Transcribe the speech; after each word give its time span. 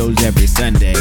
shows 0.00 0.24
every 0.24 0.46
Sunday. 0.46 0.94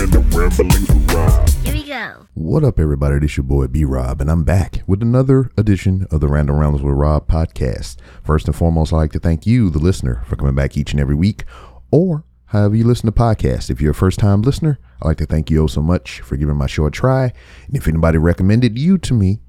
Here 1.63 1.73
we 1.73 1.83
go. 1.87 2.27
What 2.33 2.65
up, 2.65 2.77
everybody? 2.81 3.19
This 3.19 3.37
your 3.37 3.45
boy 3.45 3.67
B 3.67 3.85
Rob, 3.85 4.19
and 4.19 4.29
I'm 4.29 4.43
back 4.43 4.81
with 4.87 5.01
another 5.01 5.51
edition 5.55 6.05
of 6.11 6.19
the 6.19 6.27
Random 6.27 6.57
Rounds 6.57 6.81
with 6.81 6.95
Rob 6.95 7.25
podcast. 7.25 7.95
First 8.25 8.47
and 8.47 8.55
foremost, 8.55 8.91
I'd 8.91 8.97
like 8.97 9.13
to 9.13 9.19
thank 9.19 9.47
you, 9.47 9.69
the 9.69 9.79
listener, 9.79 10.25
for 10.27 10.35
coming 10.35 10.53
back 10.53 10.75
each 10.75 10.91
and 10.91 10.99
every 10.99 11.15
week, 11.15 11.45
or 11.91 12.25
however 12.47 12.75
you 12.75 12.83
listen 12.83 13.05
to 13.05 13.17
podcasts. 13.17 13.69
If 13.69 13.79
you're 13.79 13.91
a 13.91 13.95
first 13.95 14.19
time 14.19 14.41
listener, 14.41 14.79
I'd 15.01 15.07
like 15.07 15.17
to 15.19 15.25
thank 15.25 15.49
you 15.49 15.61
all 15.61 15.69
so 15.69 15.81
much 15.81 16.19
for 16.19 16.35
giving 16.35 16.57
my 16.57 16.67
show 16.67 16.85
a 16.85 16.91
try. 16.91 17.31
And 17.67 17.77
if 17.77 17.87
anybody 17.87 18.17
recommended 18.17 18.77
you 18.77 18.97
to 18.97 19.13
me, 19.13 19.39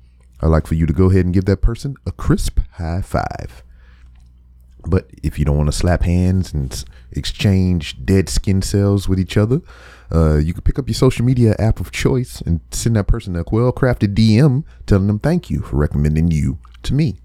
I'd 0.40 0.46
like 0.46 0.68
for 0.68 0.74
you 0.74 0.86
to 0.86 0.92
go 0.92 1.10
ahead 1.10 1.24
and 1.24 1.34
give 1.34 1.46
that 1.46 1.60
person 1.60 1.96
a 2.06 2.12
crisp 2.12 2.60
high 2.74 3.02
five. 3.02 3.64
But 4.86 5.10
if 5.22 5.38
you 5.38 5.44
don't 5.44 5.56
want 5.56 5.68
to 5.68 5.76
slap 5.76 6.02
hands 6.02 6.52
and 6.52 6.84
exchange 7.12 8.04
dead 8.04 8.28
skin 8.28 8.62
cells 8.62 9.08
with 9.08 9.18
each 9.18 9.36
other, 9.36 9.60
uh, 10.12 10.38
you 10.38 10.52
can 10.52 10.62
pick 10.62 10.78
up 10.78 10.88
your 10.88 10.94
social 10.94 11.24
media 11.24 11.54
app 11.58 11.80
of 11.80 11.92
choice 11.92 12.40
and 12.40 12.60
send 12.70 12.96
that 12.96 13.06
person 13.06 13.36
a 13.36 13.44
well 13.50 13.72
crafted 13.72 14.14
DM 14.14 14.64
telling 14.86 15.06
them 15.06 15.18
thank 15.18 15.50
you 15.50 15.60
for 15.60 15.76
recommending 15.76 16.30
you 16.30 16.58
to 16.82 16.94
me. 16.94 17.16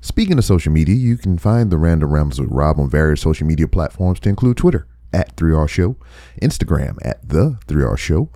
Speaking 0.00 0.36
of 0.36 0.44
social 0.44 0.70
media, 0.70 0.94
you 0.94 1.16
can 1.16 1.38
find 1.38 1.70
the 1.70 1.78
Random 1.78 2.12
Rambles 2.12 2.38
with 2.38 2.50
Rob 2.50 2.78
on 2.78 2.90
various 2.90 3.22
social 3.22 3.46
media 3.46 3.66
platforms 3.66 4.20
to 4.20 4.28
include 4.28 4.58
Twitter 4.58 4.86
at 5.14 5.34
3R 5.36 5.68
Show, 5.68 5.96
Instagram 6.42 6.98
at 7.02 7.26
The 7.26 7.58
3R 7.68 7.96
Show. 7.96 8.28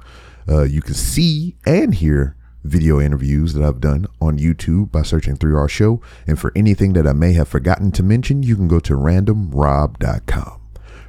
Uh, 0.49 0.63
you 0.63 0.81
can 0.81 0.95
see 0.95 1.57
and 1.67 1.95
hear 1.95 2.38
video 2.69 3.01
interviews 3.01 3.55
that 3.55 3.65
I've 3.65 3.81
done 3.81 4.07
on 4.21 4.39
YouTube 4.39 4.93
by 4.93 5.03
searching 5.03 5.37
3R 5.37 5.69
Show. 5.69 6.01
And 6.27 6.39
for 6.39 6.53
anything 6.55 6.93
that 6.93 7.07
I 7.07 7.13
may 7.13 7.33
have 7.33 7.49
forgotten 7.49 7.91
to 7.93 8.03
mention, 8.03 8.43
you 8.43 8.55
can 8.55 8.69
go 8.69 8.81
to 8.81 8.95
randomrob.com. 8.95 10.61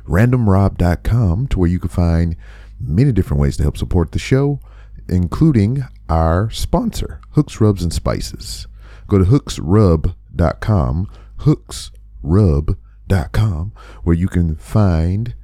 Randomrob.com 0.07 1.47
to 1.47 1.59
where 1.59 1.69
you 1.69 1.79
can 1.79 1.89
find 1.89 2.35
many 2.79 3.11
different 3.11 3.41
ways 3.41 3.57
to 3.57 3.63
help 3.63 3.77
support 3.77 4.11
the 4.11 4.19
show, 4.19 4.59
including 5.07 5.83
our 6.07 6.49
sponsor, 6.49 7.21
Hooks 7.31 7.61
Rubs 7.61 7.83
and 7.83 7.93
Spices. 7.93 8.67
Go 9.07 9.17
to 9.17 9.25
hooksrub.com, 9.25 11.09
hooksrub.com, 11.39 13.71
where 14.03 14.15
you 14.15 14.27
can 14.27 14.55
find 14.55 15.35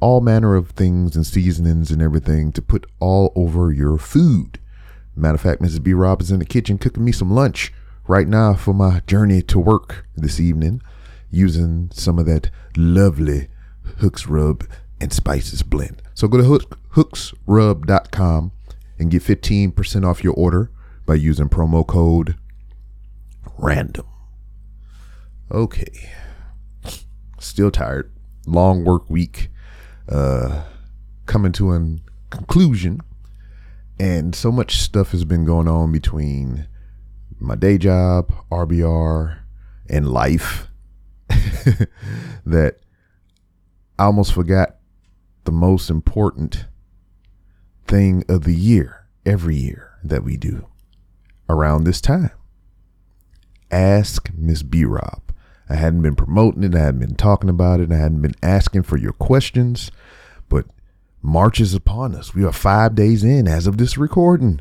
all 0.00 0.20
manner 0.20 0.54
of 0.54 0.70
things 0.70 1.14
and 1.14 1.26
seasonings 1.26 1.90
and 1.90 2.00
everything 2.00 2.52
to 2.52 2.62
put 2.62 2.86
all 3.00 3.32
over 3.36 3.70
your 3.70 3.98
food. 3.98 4.58
Matter 5.18 5.34
of 5.34 5.40
fact, 5.40 5.60
Mrs. 5.60 5.82
B. 5.82 5.92
Rob 5.92 6.20
is 6.20 6.30
in 6.30 6.38
the 6.38 6.44
kitchen 6.44 6.78
cooking 6.78 7.04
me 7.04 7.10
some 7.10 7.32
lunch 7.32 7.72
right 8.06 8.28
now 8.28 8.54
for 8.54 8.72
my 8.72 9.00
journey 9.06 9.42
to 9.42 9.58
work 9.58 10.06
this 10.16 10.38
evening 10.38 10.80
using 11.30 11.90
some 11.92 12.18
of 12.20 12.26
that 12.26 12.50
lovely 12.76 13.48
Hooks 13.98 14.26
Rub 14.28 14.64
and 15.00 15.12
Spices 15.12 15.62
blend. 15.62 16.02
So 16.14 16.28
go 16.28 16.38
to 16.38 16.44
hook, 16.44 16.78
hooksrub.com 16.92 18.52
and 18.98 19.10
get 19.10 19.22
15% 19.22 20.06
off 20.08 20.22
your 20.22 20.34
order 20.34 20.70
by 21.04 21.16
using 21.16 21.48
promo 21.48 21.84
code 21.84 22.36
RANDOM. 23.58 24.06
Okay. 25.50 26.10
Still 27.40 27.72
tired. 27.72 28.12
Long 28.46 28.84
work 28.84 29.10
week. 29.10 29.48
Uh 30.08 30.62
coming 31.26 31.52
to 31.52 31.72
a 31.72 31.96
conclusion. 32.30 33.00
And 34.00 34.34
so 34.34 34.52
much 34.52 34.78
stuff 34.78 35.10
has 35.10 35.24
been 35.24 35.44
going 35.44 35.68
on 35.68 35.90
between 35.90 36.68
my 37.40 37.56
day 37.56 37.78
job, 37.78 38.32
RBR, 38.50 39.38
and 39.88 40.08
life 40.08 40.68
that 41.28 42.76
I 43.98 44.04
almost 44.04 44.32
forgot 44.32 44.76
the 45.44 45.52
most 45.52 45.90
important 45.90 46.66
thing 47.86 48.22
of 48.28 48.44
the 48.44 48.54
year, 48.54 49.06
every 49.26 49.56
year 49.56 49.92
that 50.04 50.22
we 50.22 50.36
do 50.36 50.66
around 51.48 51.84
this 51.84 52.00
time. 52.00 52.30
Ask 53.70 54.30
Miss 54.34 54.62
B 54.62 54.84
Rob. 54.84 55.22
I 55.68 55.74
hadn't 55.74 56.02
been 56.02 56.14
promoting 56.16 56.64
it, 56.64 56.74
I 56.74 56.78
hadn't 56.78 57.00
been 57.00 57.16
talking 57.16 57.50
about 57.50 57.80
it, 57.80 57.92
I 57.92 57.96
hadn't 57.96 58.22
been 58.22 58.34
asking 58.42 58.84
for 58.84 58.96
your 58.96 59.12
questions, 59.12 59.90
but 60.48 60.66
March 61.22 61.60
is 61.60 61.74
upon 61.74 62.14
us. 62.14 62.34
We 62.34 62.44
are 62.44 62.52
five 62.52 62.94
days 62.94 63.24
in 63.24 63.48
as 63.48 63.66
of 63.66 63.76
this 63.76 63.98
recording. 63.98 64.60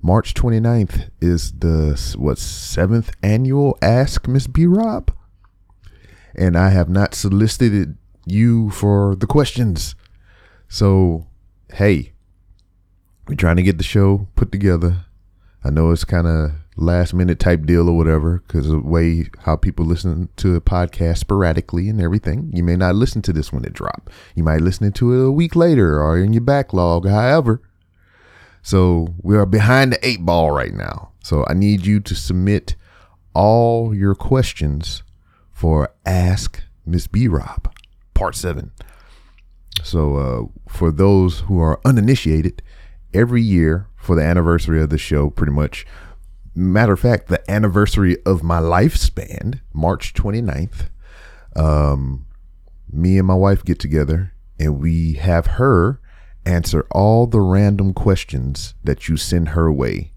March 0.00 0.34
29th 0.34 1.10
is 1.20 1.52
the 1.52 2.14
what 2.18 2.38
seventh 2.38 3.14
annual 3.22 3.78
Ask 3.82 4.26
Miss 4.26 4.46
B 4.46 4.66
Rob. 4.66 5.12
And 6.34 6.56
I 6.56 6.70
have 6.70 6.88
not 6.88 7.14
solicited 7.14 7.96
you 8.26 8.70
for 8.70 9.14
the 9.14 9.26
questions. 9.26 9.94
So, 10.66 11.26
hey, 11.74 12.12
we're 13.28 13.36
trying 13.36 13.56
to 13.56 13.62
get 13.62 13.78
the 13.78 13.84
show 13.84 14.28
put 14.34 14.50
together. 14.50 15.04
I 15.62 15.70
know 15.70 15.90
it's 15.90 16.04
kind 16.04 16.26
of 16.26 16.52
last 16.76 17.12
minute 17.12 17.38
type 17.38 17.66
deal 17.66 17.88
or 17.88 17.96
whatever 17.96 18.42
because 18.46 18.66
of 18.66 18.82
the 18.82 18.88
way 18.88 19.26
how 19.40 19.56
people 19.56 19.84
listen 19.84 20.28
to 20.36 20.56
a 20.56 20.60
podcast 20.60 21.18
sporadically 21.18 21.88
and 21.88 22.00
everything. 22.00 22.50
You 22.52 22.62
may 22.62 22.76
not 22.76 22.94
listen 22.94 23.22
to 23.22 23.32
this 23.32 23.52
when 23.52 23.64
it 23.64 23.72
drop. 23.72 24.10
You 24.34 24.42
might 24.42 24.62
listen 24.62 24.90
to 24.92 25.12
it 25.12 25.26
a 25.28 25.30
week 25.30 25.54
later 25.54 26.00
or 26.00 26.18
in 26.18 26.32
your 26.32 26.42
backlog, 26.42 27.06
however. 27.06 27.60
So 28.62 29.14
we 29.20 29.36
are 29.36 29.46
behind 29.46 29.92
the 29.92 30.06
eight 30.06 30.24
ball 30.24 30.52
right 30.52 30.72
now. 30.72 31.10
So 31.22 31.44
I 31.48 31.54
need 31.54 31.84
you 31.84 32.00
to 32.00 32.14
submit 32.14 32.76
all 33.34 33.94
your 33.94 34.14
questions 34.14 35.02
for 35.52 35.92
Ask 36.06 36.62
Miss 36.86 37.06
B 37.06 37.28
Rob, 37.28 37.72
part 38.14 38.34
seven. 38.34 38.72
So 39.82 40.16
uh, 40.16 40.72
for 40.72 40.90
those 40.90 41.40
who 41.40 41.60
are 41.60 41.80
uninitiated, 41.84 42.62
every 43.14 43.42
year 43.42 43.88
for 43.96 44.16
the 44.16 44.22
anniversary 44.22 44.80
of 44.82 44.90
the 44.90 44.98
show, 44.98 45.30
pretty 45.30 45.52
much, 45.52 45.86
matter 46.54 46.92
of 46.92 47.00
fact, 47.00 47.28
the 47.28 47.50
anniversary 47.50 48.16
of 48.24 48.42
my 48.42 48.60
lifespan, 48.60 49.60
March 49.72 50.14
29th, 50.14 50.88
um, 51.56 52.26
me 52.90 53.18
and 53.18 53.26
my 53.26 53.34
wife 53.34 53.64
get 53.64 53.78
together 53.78 54.32
and 54.58 54.80
we 54.80 55.14
have 55.14 55.46
her 55.46 56.00
answer 56.44 56.86
all 56.90 57.26
the 57.26 57.40
random 57.40 57.94
questions 57.94 58.74
that 58.82 59.08
you 59.08 59.16
send 59.16 59.50
her 59.50 59.72
way 59.72 60.12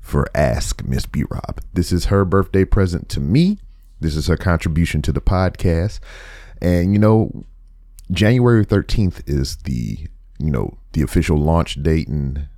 for 0.00 0.26
Ask 0.34 0.84
Miss 0.84 1.06
B 1.06 1.24
Rob. 1.30 1.60
This 1.72 1.92
is 1.92 2.06
her 2.06 2.24
birthday 2.24 2.64
present 2.64 3.08
to 3.10 3.20
me. 3.20 3.58
This 4.00 4.16
is 4.16 4.26
her 4.26 4.36
contribution 4.36 5.02
to 5.02 5.12
the 5.12 5.20
podcast. 5.20 6.00
And 6.60 6.92
you 6.92 6.98
know, 6.98 7.44
January 8.10 8.64
13th 8.66 9.22
is 9.28 9.56
the, 9.58 10.08
you 10.38 10.50
know, 10.50 10.78
the 10.92 11.02
official 11.02 11.36
launch 11.36 11.82
date 11.82 12.08
and, 12.08 12.48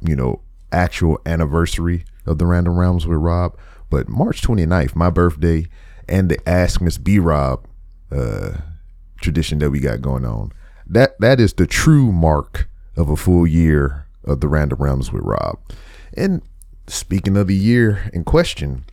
you 0.00 0.14
know, 0.14 0.42
actual 0.70 1.20
anniversary 1.26 2.04
of 2.26 2.38
the 2.38 2.46
Random 2.46 2.78
Rambles 2.78 3.06
with 3.06 3.18
Rob. 3.18 3.56
But 3.90 4.08
March 4.08 4.42
29th, 4.42 4.94
my 4.96 5.10
birthday, 5.10 5.66
and 6.08 6.30
the 6.30 6.48
Ask 6.48 6.80
Miss 6.80 6.98
B 6.98 7.18
Rob 7.18 7.66
uh, 8.10 8.58
tradition 9.20 9.58
that 9.60 9.70
we 9.70 9.80
got 9.80 10.00
going 10.00 10.24
on. 10.24 10.52
That 10.86 11.18
that 11.20 11.40
is 11.40 11.54
the 11.54 11.66
true 11.66 12.12
mark 12.12 12.68
of 12.96 13.08
a 13.08 13.16
full 13.16 13.46
year 13.46 14.06
of 14.24 14.40
the 14.40 14.48
Random 14.48 14.78
Rambles 14.82 15.12
with 15.12 15.22
Rob. 15.22 15.58
And 16.14 16.42
speaking 16.86 17.36
of 17.36 17.46
the 17.46 17.54
year 17.54 18.10
in 18.12 18.24
question, 18.24 18.84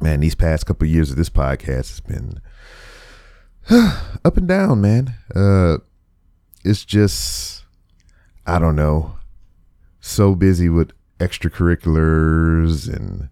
man, 0.00 0.20
these 0.20 0.34
past 0.34 0.66
couple 0.66 0.86
of 0.86 0.92
years 0.92 1.10
of 1.10 1.16
this 1.16 1.30
podcast 1.30 1.66
has 1.66 2.00
been 2.00 2.40
up 4.24 4.36
and 4.36 4.46
down, 4.46 4.80
man. 4.80 5.14
Uh, 5.34 5.78
it's 6.64 6.84
just 6.84 7.64
I 8.46 8.58
don't 8.58 8.76
know, 8.76 9.16
so 10.00 10.34
busy 10.34 10.68
with 10.68 10.92
extracurriculars 11.18 12.92
and 12.92 13.28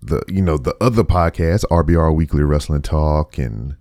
the 0.00 0.22
you 0.28 0.42
know 0.42 0.58
the 0.58 0.76
other 0.80 1.04
podcasts, 1.04 1.64
RBR 1.70 2.14
Weekly 2.14 2.42
Wrestling 2.42 2.82
Talk 2.82 3.38
and 3.38 3.76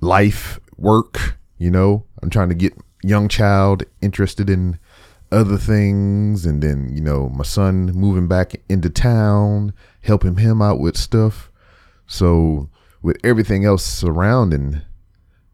life, 0.00 0.58
work. 0.76 1.36
You 1.58 1.70
know, 1.70 2.04
I'm 2.22 2.30
trying 2.30 2.48
to 2.48 2.54
get 2.54 2.74
young 3.02 3.28
child 3.28 3.84
interested 4.00 4.50
in 4.50 4.78
other 5.30 5.58
things, 5.58 6.46
and 6.46 6.62
then 6.62 6.90
you 6.94 7.02
know 7.02 7.28
my 7.28 7.44
son 7.44 7.86
moving 7.86 8.28
back 8.28 8.54
into 8.68 8.88
town, 8.88 9.72
helping 10.02 10.38
him 10.38 10.62
out 10.62 10.80
with 10.80 10.96
stuff. 10.96 11.50
So 12.06 12.70
with 13.02 13.18
everything 13.24 13.64
else 13.64 13.84
surrounding, 13.84 14.82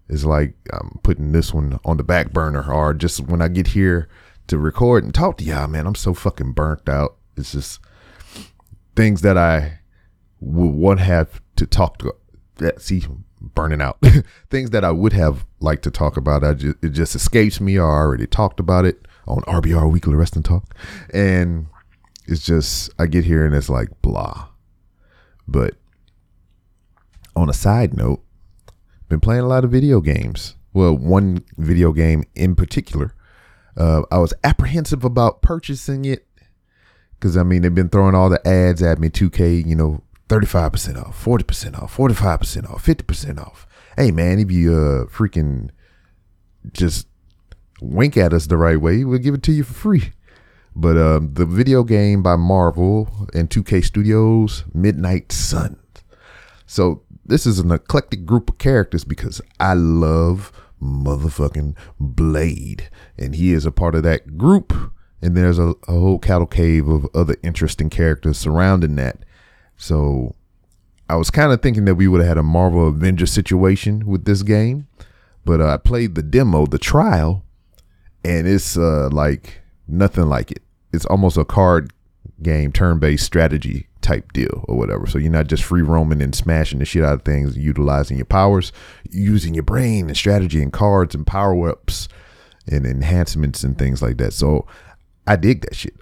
it's 0.09 0.25
like 0.25 0.55
I'm 0.73 1.01
putting 1.03 1.33
this 1.33 1.53
one 1.53 1.79
on 1.85 1.97
the 1.97 2.05
back 2.05 2.33
burner, 2.33 2.73
or 2.73 2.95
just 2.95 3.21
when 3.21 3.43
I 3.43 3.49
get 3.49 3.69
here 3.69 4.09
to 4.49 4.59
record 4.59 5.05
and 5.05 5.15
talk 5.15 5.39
to 5.39 5.45
y'all, 5.45 5.69
man, 5.69 5.87
I'm 5.87 5.95
so 5.95 6.15
fucking 6.15 6.53
burnt 6.53 6.89
out. 6.89 7.17
It's 7.37 7.53
just 7.53 7.81
things 8.97 9.23
that 9.23 9.39
I 9.39 9.81
would 10.41 10.75
want 10.75 11.01
have 11.01 11.41
to 11.57 11.67
talk 11.67 11.99
to. 11.99 12.15
That 12.57 12.83
see, 12.83 13.05
burning 13.41 13.81
out 13.81 13.99
things 14.51 14.71
that 14.71 14.85
I 14.85 14.91
would 14.91 15.13
have 15.15 15.47
liked 15.61 15.85
to 15.85 15.91
talk 15.91 16.17
about. 16.17 16.45
I 16.45 16.55
just, 16.55 16.77
it 16.83 16.91
just 16.91 17.15
escapes 17.15 17.61
me. 17.61 17.79
I 17.79 17.83
already 17.83 18.27
talked 18.27 18.61
about 18.61 18.85
it 18.85 19.07
on 19.27 19.43
RBR 19.43 19.91
Weekly 19.91 20.15
Wrestling 20.15 20.43
Talk, 20.43 20.75
and 21.13 21.67
it's 22.27 22.45
just 22.45 22.91
I 22.99 23.07
get 23.07 23.25
here 23.25 23.47
and 23.47 23.55
it's 23.55 23.71
like 23.71 23.89
blah. 24.03 24.49
But 25.49 25.75
on 27.35 27.49
a 27.49 27.55
side 27.55 27.97
note, 27.97 28.23
been 29.09 29.21
playing 29.21 29.43
a 29.43 29.49
lot 29.49 29.65
of 29.65 29.71
video 29.71 30.01
games 30.01 30.57
well, 30.73 30.97
one 30.97 31.45
video 31.59 31.93
game 31.93 32.25
in 32.35 32.55
particular. 32.55 33.15
Uh, 33.77 34.03
I 34.11 34.19
was 34.19 34.35
apprehensive 34.45 35.05
about 35.05 35.43
purchasing 35.43 36.05
it 36.05 36.27
because 37.15 37.37
I 37.37 37.43
mean 37.43 37.63
they've 37.63 37.75
been 37.75 37.89
throwing 37.89 38.15
all 38.15 38.29
the 38.29 38.47
ads 38.47 38.83
at 38.83 38.99
me. 38.99 39.09
2K, 39.09 39.67
you 39.67 39.75
know, 39.75 40.03
35% 40.29 41.03
off, 41.03 41.25
40% 41.25 41.83
off, 41.83 41.97
45% 41.97 42.71
off, 42.71 42.85
50% 42.85 43.39
off. 43.39 43.67
Hey 43.97 44.11
man, 44.11 44.39
if 44.39 44.51
you 44.51 44.73
uh 44.73 45.07
freaking 45.07 45.71
just 46.73 47.07
wink 47.81 48.17
at 48.17 48.33
us 48.33 48.47
the 48.47 48.57
right 48.57 48.81
way, 48.81 49.05
we'll 49.05 49.19
give 49.19 49.35
it 49.35 49.43
to 49.45 49.53
you 49.53 49.65
for 49.65 49.75
free. 49.75 50.13
But 50.75 50.97
um, 50.97 51.35
the 51.35 51.45
video 51.45 51.83
game 51.83 52.23
by 52.23 52.37
Marvel 52.37 53.29
and 53.35 53.51
2K 53.51 53.85
Studios, 53.85 54.65
Midnight 54.73 55.31
Sun. 55.31 55.79
So 56.67 57.03
this 57.25 57.45
is 57.45 57.59
an 57.59 57.71
eclectic 57.71 58.25
group 58.25 58.49
of 58.49 58.59
characters 58.59 59.05
because 59.05 59.43
I 59.61 59.75
love 59.75 60.51
motherfucking 60.83 61.77
Blade, 62.01 62.91
and 63.17 63.35
he 63.35 63.53
is 63.53 63.65
a 63.65 63.73
part 63.73 63.95
of 63.95 64.03
that 64.03 64.37
group. 64.37 64.73
And 65.21 65.37
there's 65.37 65.59
a, 65.59 65.75
a 65.87 65.93
whole 65.93 66.19
cave 66.19 66.89
of 66.89 67.07
other 67.15 67.37
interesting 67.45 67.89
characters 67.89 68.39
surrounding 68.39 68.97
that. 68.97 69.19
So 69.77 70.35
I 71.09 71.15
was 71.15 71.31
kind 71.31 71.53
of 71.53 71.63
thinking 71.63 71.85
that 71.85 71.95
we 71.95 72.09
would 72.09 72.21
have 72.21 72.29
had 72.29 72.39
a 72.39 72.43
Marvel 72.43 72.89
Avenger 72.89 73.27
situation 73.27 74.07
with 74.07 74.25
this 74.25 74.43
game, 74.43 74.89
but 75.45 75.61
uh, 75.61 75.75
I 75.75 75.77
played 75.77 76.17
the 76.17 76.23
demo, 76.23 76.67
the 76.67 76.79
trial, 76.79 77.45
and 78.25 78.49
it's 78.49 78.77
uh, 78.77 79.11
like 79.13 79.63
nothing 79.87 80.29
like 80.29 80.51
it. 80.51 80.63
It's 80.93 81.07
almost 81.07 81.37
a 81.37 81.45
card 81.45 81.93
game, 82.43 82.73
turn 82.73 82.99
based 82.99 83.25
strategy 83.25 83.87
type 84.03 84.33
deal 84.33 84.65
or 84.69 84.77
whatever. 84.77 85.07
So 85.07 85.19
you're 85.19 85.33
not 85.33 85.47
just 85.47 85.63
free 85.63 85.83
roaming 85.83 86.21
and 86.21 86.35
smashing 86.35 86.79
the 86.79 86.85
shit 86.85 87.05
out 87.05 87.15
of 87.15 87.23
things, 87.23 87.57
utilizing 87.57 88.17
your 88.17 88.27
powers, 88.27 88.73
using 89.11 89.55
your 89.55 89.63
brain 89.63 90.09
and 90.09 90.17
strategy 90.17 90.63
and 90.63 90.73
cards 90.73 91.15
and 91.15 91.27
power 91.27 91.69
ups 91.69 92.09
and 92.71 92.87
enhancements 92.87 93.65
and 93.65 93.79
things 93.79 94.03
like 94.03 94.19
that. 94.19 94.33
So 94.33 94.67
I 95.27 95.37
dig 95.37 95.63
that 95.63 95.75
shit. 95.75 95.97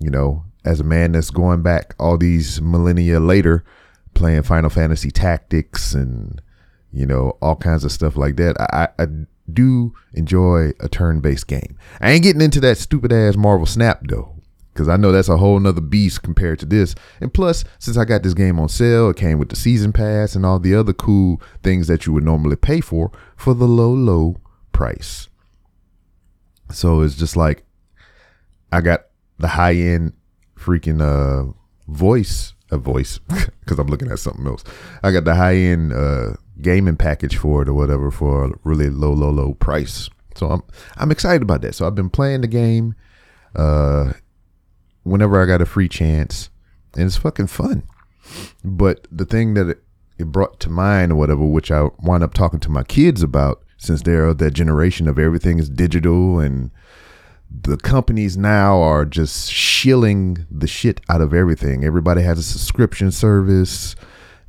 You 0.00 0.10
know, 0.10 0.44
as 0.64 0.80
a 0.80 0.84
man 0.84 1.12
that's 1.12 1.30
going 1.30 1.62
back 1.62 1.94
all 1.98 2.16
these 2.18 2.60
millennia 2.60 3.20
later 3.20 3.64
playing 4.14 4.42
Final 4.42 4.70
Fantasy 4.70 5.10
Tactics 5.10 5.92
and 5.94 6.40
you 6.92 7.06
know 7.06 7.36
all 7.42 7.56
kinds 7.56 7.84
of 7.84 7.92
stuff 7.92 8.16
like 8.16 8.36
that. 8.36 8.56
I, 8.60 8.88
I 8.98 9.06
do 9.52 9.92
enjoy 10.14 10.72
a 10.80 10.88
turn-based 10.88 11.46
game. 11.46 11.76
I 12.00 12.12
ain't 12.12 12.22
getting 12.22 12.40
into 12.40 12.60
that 12.60 12.78
stupid 12.78 13.12
ass 13.12 13.36
Marvel 13.36 13.66
Snap 13.66 14.00
though, 14.08 14.33
because 14.74 14.88
I 14.88 14.96
know 14.96 15.12
that's 15.12 15.28
a 15.28 15.36
whole 15.36 15.58
nother 15.60 15.80
beast 15.80 16.22
compared 16.22 16.58
to 16.58 16.66
this. 16.66 16.94
And 17.20 17.32
plus, 17.32 17.64
since 17.78 17.96
I 17.96 18.04
got 18.04 18.24
this 18.24 18.34
game 18.34 18.58
on 18.58 18.68
sale, 18.68 19.08
it 19.08 19.16
came 19.16 19.38
with 19.38 19.48
the 19.48 19.56
season 19.56 19.92
pass 19.92 20.34
and 20.34 20.44
all 20.44 20.58
the 20.58 20.74
other 20.74 20.92
cool 20.92 21.40
things 21.62 21.86
that 21.86 22.06
you 22.06 22.12
would 22.12 22.24
normally 22.24 22.56
pay 22.56 22.80
for 22.80 23.12
for 23.36 23.54
the 23.54 23.66
low, 23.66 23.92
low 23.92 24.40
price. 24.72 25.28
So 26.70 27.02
it's 27.02 27.14
just 27.14 27.36
like 27.36 27.64
I 28.72 28.80
got 28.80 29.06
the 29.38 29.48
high 29.48 29.74
end 29.74 30.12
freaking 30.58 31.00
uh 31.00 31.52
voice 31.86 32.54
a 32.70 32.78
voice 32.78 33.18
because 33.60 33.78
I'm 33.78 33.86
looking 33.86 34.10
at 34.10 34.18
something 34.18 34.46
else. 34.46 34.64
I 35.02 35.12
got 35.12 35.24
the 35.24 35.34
high 35.34 35.56
end 35.56 35.92
uh, 35.92 36.34
gaming 36.60 36.96
package 36.96 37.36
for 37.36 37.62
it 37.62 37.68
or 37.68 37.74
whatever 37.74 38.10
for 38.10 38.46
a 38.46 38.52
really 38.64 38.90
low, 38.90 39.12
low, 39.12 39.30
low 39.30 39.54
price. 39.54 40.10
So 40.34 40.48
I'm 40.48 40.62
I'm 40.96 41.10
excited 41.10 41.42
about 41.42 41.62
that. 41.62 41.74
So 41.74 41.86
I've 41.86 41.94
been 41.94 42.10
playing 42.10 42.40
the 42.40 42.48
game 42.48 42.94
uh, 43.54 44.12
whenever 45.14 45.40
I 45.40 45.46
got 45.46 45.62
a 45.62 45.64
free 45.64 45.88
chance, 45.88 46.50
and 46.94 47.04
it's 47.04 47.16
fucking 47.16 47.46
fun. 47.46 47.84
But 48.64 49.06
the 49.12 49.24
thing 49.24 49.54
that 49.54 49.68
it, 49.68 49.84
it 50.18 50.24
brought 50.24 50.58
to 50.60 50.68
mind 50.68 51.12
or 51.12 51.14
whatever, 51.14 51.44
which 51.44 51.70
I 51.70 51.88
wind 52.00 52.24
up 52.24 52.34
talking 52.34 52.58
to 52.58 52.68
my 52.68 52.82
kids 52.82 53.22
about, 53.22 53.62
since 53.76 54.02
they're 54.02 54.34
that 54.34 54.50
generation 54.54 55.06
of 55.06 55.16
everything 55.16 55.60
is 55.60 55.70
digital 55.70 56.40
and 56.40 56.72
the 57.48 57.76
companies 57.76 58.36
now 58.36 58.82
are 58.82 59.04
just 59.04 59.52
shilling 59.52 60.48
the 60.50 60.66
shit 60.66 61.00
out 61.08 61.20
of 61.20 61.32
everything. 61.32 61.84
Everybody 61.84 62.22
has 62.22 62.40
a 62.40 62.42
subscription 62.42 63.12
service, 63.12 63.94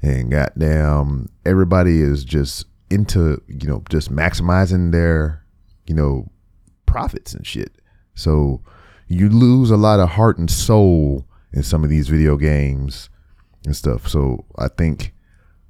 and 0.01 0.31
goddamn, 0.31 1.29
everybody 1.45 2.01
is 2.01 2.25
just 2.25 2.65
into 2.89 3.39
you 3.47 3.67
know 3.67 3.83
just 3.88 4.12
maximizing 4.12 4.91
their 4.91 5.45
you 5.85 5.94
know 5.94 6.31
profits 6.88 7.35
and 7.35 7.45
shit. 7.45 7.71
So 8.15 8.63
you 9.07 9.29
lose 9.29 9.71
a 9.71 9.77
lot 9.77 9.99
of 9.99 10.09
heart 10.09 10.37
and 10.37 10.49
soul 10.49 11.25
in 11.53 11.63
some 11.63 11.83
of 11.83 11.89
these 11.89 12.07
video 12.07 12.37
games 12.37 13.09
and 13.65 13.75
stuff. 13.75 14.07
So 14.07 14.45
I 14.57 14.67
think 14.67 15.13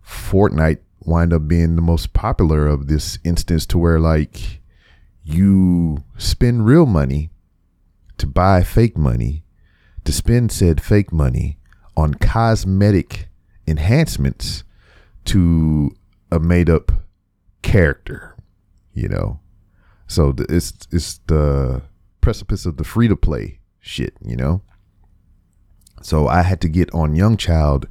Fortnite 0.05 0.79
wind 1.01 1.33
up 1.33 1.47
being 1.47 1.75
the 1.75 1.81
most 1.81 2.13
popular 2.13 2.67
of 2.67 2.87
this 2.87 3.19
instance 3.23 3.65
to 3.67 3.77
where 3.77 3.99
like 3.99 4.61
you 5.23 6.03
spend 6.17 6.65
real 6.65 6.85
money 6.85 7.29
to 8.17 8.27
buy 8.27 8.63
fake 8.63 8.97
money, 8.97 9.43
to 10.03 10.11
spend 10.11 10.51
said 10.51 10.81
fake 10.81 11.11
money 11.11 11.57
on 11.97 12.13
cosmetic 12.13 13.27
enhancements 13.67 14.63
to 15.25 15.95
a 16.31 16.39
made 16.39 16.69
up 16.69 16.91
character, 17.61 18.35
you 18.93 19.07
know. 19.07 19.39
So 20.07 20.33
it's 20.49 20.73
it's 20.91 21.19
the 21.27 21.81
precipice 22.25 22.66
of 22.66 22.77
the 22.77 22.83
free 22.83 23.07
to 23.07 23.16
play 23.16 23.60
shit, 23.80 24.18
you 24.19 24.36
know. 24.36 24.63
So 26.01 26.27
I 26.27 26.42
had 26.42 26.60
to 26.62 26.68
get 26.68 26.92
on 26.92 27.16
Young 27.16 27.38
Child 27.38 27.88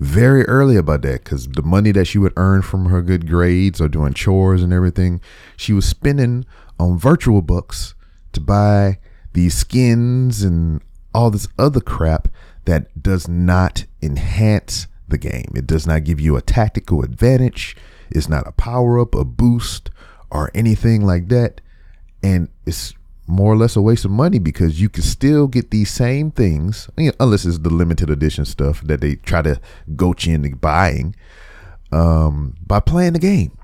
very 0.00 0.42
early 0.46 0.76
about 0.76 1.02
that 1.02 1.22
because 1.22 1.46
the 1.46 1.62
money 1.62 1.92
that 1.92 2.06
she 2.06 2.18
would 2.18 2.32
earn 2.36 2.62
from 2.62 2.86
her 2.86 3.00
good 3.00 3.28
grades 3.28 3.80
or 3.80 3.86
doing 3.86 4.12
chores 4.12 4.64
and 4.64 4.72
everything, 4.72 5.20
she 5.56 5.72
was 5.72 5.86
spending 5.86 6.44
on 6.80 6.98
virtual 6.98 7.42
bucks 7.42 7.94
to 8.32 8.40
buy 8.40 8.98
these 9.34 9.56
skins 9.56 10.42
and 10.42 10.80
all 11.14 11.30
this 11.30 11.46
other 11.56 11.80
crap 11.80 12.26
that 12.64 13.00
does 13.00 13.28
not 13.28 13.84
enhance 14.02 14.88
the 15.06 15.16
game. 15.16 15.52
It 15.54 15.68
does 15.68 15.86
not 15.86 16.02
give 16.02 16.20
you 16.20 16.36
a 16.36 16.42
tactical 16.42 17.04
advantage. 17.04 17.76
It's 18.10 18.28
not 18.28 18.48
a 18.48 18.52
power 18.52 18.98
up, 18.98 19.14
a 19.14 19.24
boost, 19.24 19.90
or 20.28 20.50
anything 20.56 21.06
like 21.06 21.28
that. 21.28 21.60
And 22.20 22.48
it's 22.66 22.95
more 23.26 23.52
or 23.52 23.56
less 23.56 23.76
a 23.76 23.82
waste 23.82 24.04
of 24.04 24.10
money 24.10 24.38
because 24.38 24.80
you 24.80 24.88
can 24.88 25.02
still 25.02 25.48
get 25.48 25.70
these 25.70 25.90
same 25.90 26.30
things, 26.30 26.88
you 26.96 27.06
know, 27.06 27.12
unless 27.18 27.44
it's 27.44 27.58
the 27.58 27.70
limited 27.70 28.08
edition 28.08 28.44
stuff 28.44 28.80
that 28.82 29.00
they 29.00 29.16
try 29.16 29.42
to 29.42 29.60
goat 29.96 30.24
you 30.24 30.34
into 30.34 30.54
buying 30.56 31.14
um, 31.92 32.54
by 32.64 32.80
playing 32.80 33.14
the 33.14 33.18
game. 33.18 33.56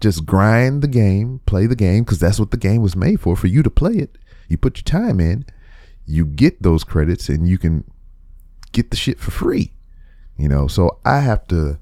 Just 0.00 0.24
grind 0.24 0.82
the 0.82 0.88
game, 0.88 1.40
play 1.46 1.66
the 1.66 1.76
game, 1.76 2.04
because 2.04 2.18
that's 2.18 2.40
what 2.40 2.50
the 2.50 2.56
game 2.56 2.82
was 2.82 2.96
made 2.96 3.20
for, 3.20 3.36
for 3.36 3.46
you 3.46 3.62
to 3.62 3.70
play 3.70 3.94
it. 3.94 4.16
You 4.48 4.56
put 4.56 4.78
your 4.78 4.84
time 4.84 5.20
in, 5.20 5.44
you 6.06 6.24
get 6.24 6.62
those 6.62 6.84
credits, 6.84 7.28
and 7.28 7.46
you 7.46 7.58
can 7.58 7.84
get 8.72 8.90
the 8.90 8.96
shit 8.96 9.18
for 9.18 9.30
free. 9.30 9.72
You 10.38 10.48
know, 10.48 10.68
so 10.68 10.98
I 11.04 11.20
have 11.20 11.46
to 11.48 11.78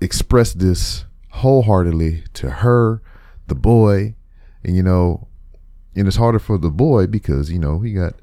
express 0.00 0.54
this 0.54 1.04
wholeheartedly 1.28 2.24
to 2.34 2.50
her, 2.50 3.02
the 3.48 3.54
boy, 3.54 4.14
and 4.62 4.74
you 4.74 4.82
know, 4.82 5.28
and 5.96 6.06
it's 6.06 6.16
harder 6.16 6.38
for 6.38 6.58
the 6.58 6.70
boy 6.70 7.06
because 7.06 7.50
you 7.50 7.58
know 7.58 7.80
he 7.80 7.92
got 7.92 8.14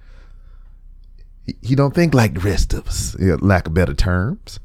he, 1.45 1.55
he 1.61 1.75
don't 1.75 1.93
think 1.93 2.13
like 2.13 2.35
the 2.35 2.39
rest 2.41 2.73
of 2.73 2.87
us, 2.87 3.15
you 3.19 3.27
know, 3.27 3.37
lack 3.41 3.67
of 3.67 3.73
better 3.73 3.93
terms. 3.93 4.59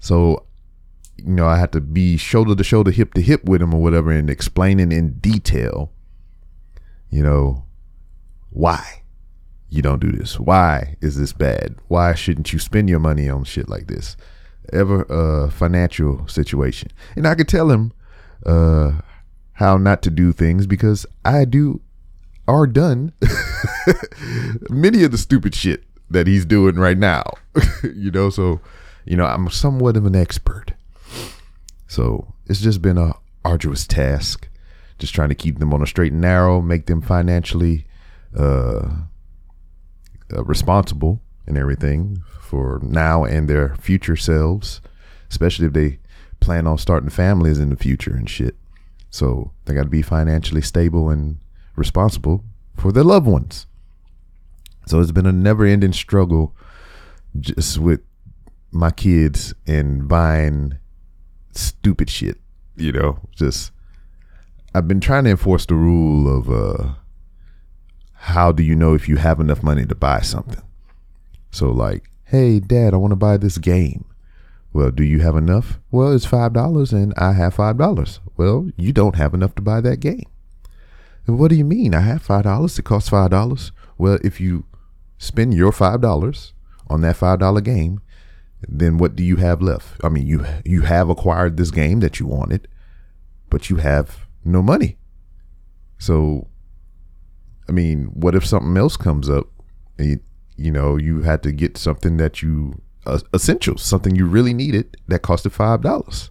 So 0.00 0.46
you 1.18 1.32
know, 1.32 1.46
I 1.46 1.58
had 1.58 1.72
to 1.72 1.80
be 1.80 2.16
shoulder 2.16 2.54
to 2.54 2.64
shoulder, 2.64 2.90
hip 2.90 3.14
to 3.14 3.22
hip 3.22 3.44
with 3.44 3.62
him 3.62 3.74
or 3.74 3.80
whatever, 3.80 4.10
and 4.10 4.28
explaining 4.28 4.92
in 4.92 5.14
detail, 5.14 5.90
you 7.10 7.22
know, 7.22 7.64
why 8.50 9.02
you 9.68 9.82
don't 9.82 10.00
do 10.00 10.12
this. 10.12 10.38
Why 10.38 10.96
is 11.00 11.18
this 11.18 11.32
bad? 11.32 11.76
Why 11.88 12.14
shouldn't 12.14 12.52
you 12.52 12.58
spend 12.58 12.88
your 12.88 13.00
money 13.00 13.28
on 13.28 13.44
shit 13.44 13.68
like 13.68 13.86
this? 13.86 14.16
Ever 14.72 15.02
a 15.08 15.50
financial 15.50 16.26
situation. 16.28 16.90
And 17.14 17.26
I 17.26 17.34
could 17.34 17.48
tell 17.48 17.70
him 17.70 17.92
uh, 18.44 19.00
how 19.54 19.78
not 19.78 20.02
to 20.02 20.10
do 20.10 20.32
things 20.32 20.66
because 20.66 21.06
I 21.24 21.44
do 21.44 21.80
are 22.48 22.66
done 22.66 23.12
many 24.70 25.02
of 25.04 25.10
the 25.10 25.18
stupid 25.18 25.54
shit 25.54 25.84
that 26.10 26.26
he's 26.26 26.44
doing 26.44 26.76
right 26.76 26.98
now. 26.98 27.24
you 27.82 28.10
know, 28.10 28.30
so 28.30 28.60
you 29.04 29.16
know, 29.16 29.24
I'm 29.24 29.48
somewhat 29.50 29.96
of 29.96 30.04
an 30.04 30.16
expert. 30.16 30.72
So 31.86 32.34
it's 32.46 32.60
just 32.60 32.82
been 32.82 32.98
a 32.98 33.14
arduous 33.44 33.86
task, 33.86 34.48
just 34.98 35.14
trying 35.14 35.28
to 35.28 35.34
keep 35.34 35.58
them 35.58 35.72
on 35.72 35.82
a 35.82 35.86
straight 35.86 36.12
and 36.12 36.20
narrow, 36.20 36.60
make 36.60 36.86
them 36.86 37.00
financially 37.00 37.86
uh, 38.36 38.88
uh, 40.34 40.44
responsible 40.44 41.20
and 41.46 41.56
everything 41.56 42.22
for 42.40 42.80
now 42.82 43.24
and 43.24 43.48
their 43.48 43.76
future 43.76 44.16
selves, 44.16 44.80
especially 45.30 45.66
if 45.66 45.72
they 45.72 45.98
plan 46.40 46.66
on 46.66 46.78
starting 46.78 47.08
families 47.08 47.58
in 47.58 47.70
the 47.70 47.76
future 47.76 48.14
and 48.14 48.28
shit. 48.28 48.56
So 49.10 49.52
they 49.64 49.74
got 49.74 49.84
to 49.84 49.88
be 49.88 50.02
financially 50.02 50.60
stable 50.60 51.08
and 51.08 51.38
responsible 51.76 52.44
for 52.74 52.92
their 52.92 53.04
loved 53.04 53.26
ones. 53.26 53.66
So 54.86 55.00
it's 55.00 55.12
been 55.12 55.26
a 55.26 55.32
never 55.32 55.64
ending 55.64 55.92
struggle 55.92 56.54
just 57.38 57.78
with 57.78 58.00
my 58.70 58.90
kids 58.90 59.54
and 59.66 60.08
buying 60.08 60.78
stupid 61.52 62.10
shit, 62.10 62.38
you 62.76 62.92
know, 62.92 63.18
just 63.34 63.72
I've 64.74 64.86
been 64.86 65.00
trying 65.00 65.24
to 65.24 65.30
enforce 65.30 65.66
the 65.66 65.74
rule 65.74 66.38
of 66.38 66.50
uh, 66.50 66.94
how 68.12 68.52
do 68.52 68.62
you 68.62 68.74
know 68.74 68.94
if 68.94 69.08
you 69.08 69.16
have 69.16 69.40
enough 69.40 69.62
money 69.62 69.86
to 69.86 69.94
buy 69.94 70.20
something? 70.20 70.62
So, 71.50 71.70
like, 71.70 72.10
hey, 72.24 72.60
dad, 72.60 72.92
I 72.92 72.98
want 72.98 73.12
to 73.12 73.16
buy 73.16 73.38
this 73.38 73.56
game. 73.58 74.04
Well, 74.72 74.90
do 74.90 75.02
you 75.02 75.20
have 75.20 75.36
enough? 75.36 75.78
Well, 75.90 76.12
it's 76.12 76.26
$5 76.26 76.92
and 76.92 77.14
I 77.16 77.32
have 77.32 77.56
$5. 77.56 78.18
Well, 78.36 78.68
you 78.76 78.92
don't 78.92 79.16
have 79.16 79.32
enough 79.32 79.54
to 79.54 79.62
buy 79.62 79.80
that 79.80 80.00
game. 80.00 80.26
What 81.26 81.48
do 81.48 81.56
you 81.56 81.64
mean? 81.64 81.94
I 81.94 82.00
have 82.00 82.26
$5. 82.26 82.78
It 82.78 82.84
costs 82.84 83.10
$5. 83.10 83.70
Well, 83.98 84.18
if 84.22 84.40
you 84.40 84.64
spend 85.18 85.54
your 85.54 85.72
$5 85.72 86.52
on 86.88 87.00
that 87.00 87.16
$5 87.16 87.64
game, 87.64 88.00
then 88.68 88.98
what 88.98 89.16
do 89.16 89.22
you 89.22 89.36
have 89.36 89.60
left? 89.60 90.00
I 90.02 90.08
mean, 90.08 90.26
you 90.26 90.44
you 90.64 90.82
have 90.82 91.08
acquired 91.08 91.56
this 91.56 91.70
game 91.70 92.00
that 92.00 92.18
you 92.18 92.26
wanted, 92.26 92.68
but 93.50 93.70
you 93.70 93.76
have 93.76 94.26
no 94.44 94.62
money. 94.62 94.96
So, 95.98 96.48
I 97.68 97.72
mean, 97.72 98.06
what 98.06 98.34
if 98.34 98.46
something 98.46 98.76
else 98.76 98.96
comes 98.96 99.28
up? 99.28 99.46
And 99.98 100.08
you, 100.08 100.20
you 100.56 100.70
know, 100.70 100.96
you 100.96 101.22
had 101.22 101.42
to 101.42 101.52
get 101.52 101.76
something 101.76 102.16
that 102.16 102.42
you 102.42 102.80
uh, 103.06 103.20
essentials, 103.34 103.82
something 103.82 104.16
you 104.16 104.26
really 104.26 104.54
needed 104.54 104.96
that 105.08 105.22
costed 105.22 105.52
five 105.52 105.82
dollars. 105.82 106.30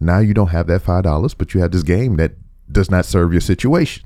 Now 0.00 0.18
you 0.18 0.34
don't 0.34 0.48
have 0.48 0.66
that 0.68 0.82
five 0.82 1.04
dollars, 1.04 1.34
but 1.34 1.52
you 1.52 1.60
have 1.60 1.72
this 1.72 1.82
game 1.82 2.16
that 2.16 2.32
does 2.70 2.90
not 2.90 3.04
serve 3.04 3.32
your 3.32 3.40
situation. 3.40 4.04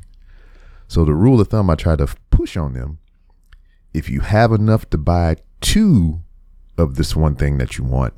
So 0.86 1.04
the 1.04 1.14
rule 1.14 1.40
of 1.40 1.48
thumb 1.48 1.70
I 1.70 1.74
try 1.74 1.96
to 1.96 2.08
push 2.30 2.56
on 2.56 2.74
them: 2.74 2.98
if 3.92 4.08
you 4.08 4.20
have 4.20 4.52
enough 4.52 4.88
to 4.90 4.98
buy 4.98 5.36
two 5.60 6.22
of 6.76 6.94
this 6.96 7.16
one 7.16 7.34
thing 7.34 7.58
that 7.58 7.78
you 7.78 7.84
want, 7.84 8.14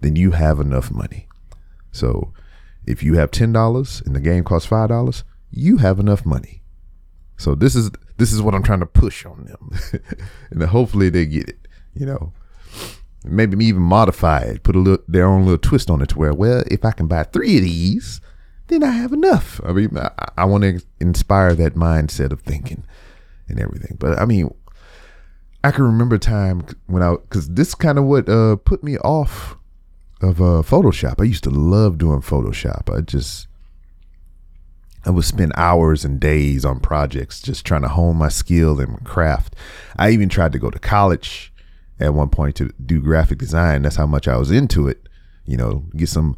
then 0.00 0.16
you 0.16 0.32
have 0.32 0.60
enough 0.60 0.90
money. 0.90 1.28
So 1.92 2.32
if 2.86 3.02
you 3.02 3.14
have 3.14 3.30
ten 3.30 3.52
dollars 3.52 4.02
and 4.04 4.14
the 4.14 4.20
game 4.20 4.44
costs 4.44 4.68
five 4.68 4.88
dollars, 4.88 5.24
you 5.50 5.78
have 5.78 5.98
enough 5.98 6.24
money. 6.24 6.62
So 7.36 7.54
this 7.54 7.74
is 7.74 7.90
this 8.16 8.32
is 8.32 8.42
what 8.42 8.54
I'm 8.54 8.62
trying 8.62 8.80
to 8.80 8.86
push 8.86 9.24
on 9.24 9.44
them, 9.44 10.02
and 10.50 10.62
hopefully 10.62 11.08
they 11.08 11.26
get 11.26 11.48
it. 11.48 11.68
You 11.94 12.06
know, 12.06 12.32
maybe 13.24 13.64
even 13.64 13.82
modify 13.82 14.40
it, 14.40 14.62
put 14.62 14.76
a 14.76 14.78
little 14.78 15.04
their 15.08 15.26
own 15.26 15.42
little 15.42 15.58
twist 15.58 15.90
on 15.90 16.02
it 16.02 16.10
to 16.10 16.18
where, 16.18 16.34
well, 16.34 16.62
if 16.70 16.84
I 16.84 16.92
can 16.92 17.06
buy 17.06 17.24
three 17.24 17.56
of 17.56 17.64
these, 17.64 18.20
then 18.70 18.82
I 18.82 18.90
have 18.90 19.12
enough. 19.12 19.60
I 19.64 19.72
mean, 19.72 19.96
I, 19.96 20.10
I 20.38 20.44
want 20.46 20.64
to 20.64 20.80
inspire 21.00 21.54
that 21.54 21.74
mindset 21.74 22.32
of 22.32 22.40
thinking 22.40 22.84
and 23.48 23.60
everything. 23.60 23.96
But 23.98 24.18
I 24.18 24.24
mean, 24.24 24.54
I 25.62 25.70
can 25.70 25.84
remember 25.84 26.16
a 26.16 26.20
time 26.20 26.64
when 26.86 27.02
I, 27.02 27.16
because 27.16 27.50
this 27.50 27.74
kind 27.74 27.98
of 27.98 28.04
what 28.04 28.28
uh, 28.28 28.56
put 28.56 28.82
me 28.82 28.96
off 28.98 29.56
of 30.20 30.40
uh, 30.40 30.62
Photoshop. 30.62 31.20
I 31.20 31.24
used 31.24 31.44
to 31.44 31.50
love 31.50 31.98
doing 31.98 32.20
Photoshop. 32.20 32.94
I 32.94 33.00
just, 33.00 33.46
I 35.04 35.10
would 35.10 35.24
spend 35.24 35.52
hours 35.56 36.04
and 36.04 36.20
days 36.20 36.64
on 36.64 36.80
projects 36.80 37.40
just 37.40 37.64
trying 37.64 37.82
to 37.82 37.88
hone 37.88 38.16
my 38.16 38.28
skill 38.28 38.80
and 38.80 39.04
craft. 39.04 39.56
I 39.96 40.10
even 40.10 40.28
tried 40.28 40.52
to 40.52 40.58
go 40.58 40.70
to 40.70 40.78
college 40.78 41.52
at 41.98 42.14
one 42.14 42.28
point 42.28 42.56
to 42.56 42.72
do 42.84 43.00
graphic 43.00 43.38
design. 43.38 43.82
That's 43.82 43.96
how 43.96 44.06
much 44.06 44.28
I 44.28 44.36
was 44.36 44.50
into 44.50 44.88
it. 44.88 45.08
You 45.46 45.56
know, 45.56 45.84
get 45.96 46.08
some 46.08 46.36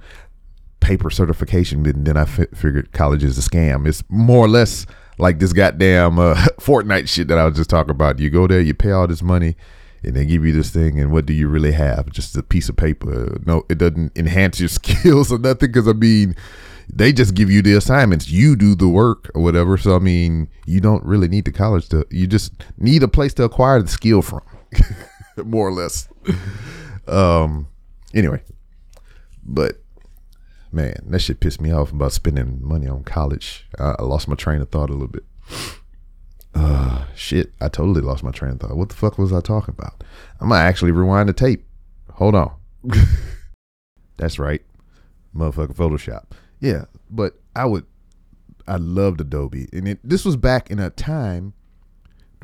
paper 0.82 1.08
certification. 1.08 1.86
And 1.86 2.04
then 2.04 2.16
I 2.16 2.22
f- 2.22 2.50
figured 2.54 2.92
college 2.92 3.24
is 3.24 3.38
a 3.38 3.48
scam. 3.48 3.86
It's 3.86 4.04
more 4.10 4.44
or 4.44 4.48
less 4.48 4.84
like 5.18 5.38
this 5.38 5.52
goddamn 5.52 6.18
uh, 6.18 6.34
Fortnite 6.60 7.08
shit 7.08 7.28
that 7.28 7.38
I 7.38 7.46
was 7.46 7.56
just 7.56 7.70
talking 7.70 7.90
about. 7.90 8.18
You 8.18 8.28
go 8.28 8.46
there, 8.46 8.60
you 8.60 8.74
pay 8.74 8.90
all 8.90 9.06
this 9.06 9.22
money, 9.22 9.56
and 10.02 10.14
they 10.14 10.26
give 10.26 10.44
you 10.44 10.52
this 10.52 10.70
thing, 10.70 10.98
and 11.00 11.12
what 11.12 11.26
do 11.26 11.32
you 11.32 11.48
really 11.48 11.72
have? 11.72 12.10
Just 12.10 12.36
a 12.36 12.42
piece 12.42 12.68
of 12.68 12.76
paper. 12.76 13.38
No, 13.46 13.64
it 13.70 13.78
doesn't 13.78 14.16
enhance 14.18 14.60
your 14.60 14.68
skills 14.80 15.32
or 15.32 15.38
nothing. 15.38 15.70
Because 15.70 15.88
I 15.88 15.92
mean, 15.92 16.34
they 16.92 17.12
just 17.12 17.34
give 17.34 17.50
you 17.50 17.62
the 17.62 17.74
assignments. 17.74 18.30
You 18.30 18.56
do 18.56 18.74
the 18.74 18.88
work 18.88 19.30
or 19.34 19.42
whatever. 19.42 19.78
So 19.78 19.96
I 19.96 20.00
mean, 20.00 20.48
you 20.66 20.80
don't 20.80 21.04
really 21.04 21.28
need 21.28 21.44
the 21.44 21.52
college 21.52 21.88
to. 21.90 22.06
You 22.10 22.26
just 22.26 22.52
need 22.76 23.02
a 23.02 23.08
place 23.08 23.32
to 23.34 23.44
acquire 23.44 23.80
the 23.80 23.88
skill 23.88 24.22
from, 24.22 24.42
more 25.44 25.68
or 25.68 25.72
less. 25.72 26.08
Um. 27.06 27.68
Anyway, 28.14 28.42
but 29.42 29.81
man, 30.72 30.96
that 31.06 31.20
shit 31.20 31.40
pissed 31.40 31.60
me 31.60 31.70
off 31.70 31.92
about 31.92 32.12
spending 32.12 32.60
money 32.62 32.88
on 32.88 33.04
college. 33.04 33.66
I, 33.78 33.96
I 33.98 34.02
lost 34.02 34.28
my 34.28 34.34
train 34.34 34.60
of 34.60 34.70
thought 34.70 34.90
a 34.90 34.94
little 34.94 35.08
bit. 35.08 35.24
Uh, 36.54 37.06
shit, 37.14 37.50
I 37.62 37.68
totally 37.68 38.02
lost 38.02 38.22
my 38.22 38.30
train 38.30 38.52
of 38.52 38.60
thought. 38.60 38.76
What 38.76 38.90
the 38.90 38.94
fuck 38.94 39.16
was 39.16 39.32
I 39.32 39.40
talking 39.40 39.74
about? 39.78 40.04
I'm 40.38 40.50
gonna 40.50 40.60
actually 40.60 40.90
rewind 40.90 41.30
the 41.30 41.32
tape. 41.32 41.64
Hold 42.10 42.34
on. 42.34 42.52
That's 44.18 44.38
right, 44.38 44.60
motherfucker 45.34 45.74
Photoshop. 45.74 46.24
Yeah, 46.60 46.84
but 47.08 47.40
I 47.56 47.64
would, 47.64 47.86
I 48.68 48.76
loved 48.76 49.22
Adobe, 49.22 49.66
and 49.72 49.88
it, 49.88 50.00
this 50.04 50.26
was 50.26 50.36
back 50.36 50.70
in 50.70 50.78
a 50.78 50.90
time 50.90 51.54